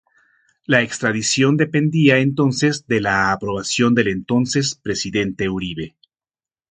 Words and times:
La 0.65 0.81
extradición 0.81 1.57
dependía 1.57 2.17
entonces 2.17 2.87
de 2.87 3.01
la 3.01 3.31
aprobación 3.31 3.93
del 3.93 4.07
entonces 4.07 4.73
Presidente 4.73 5.47
Uribe. 5.47 5.95